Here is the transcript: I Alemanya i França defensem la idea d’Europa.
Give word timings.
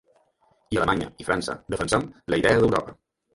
I 0.75 0.79
Alemanya 0.79 1.09
i 1.23 1.27
França 1.27 1.57
defensem 1.75 2.09
la 2.35 2.41
idea 2.43 2.57
d’Europa. 2.63 2.99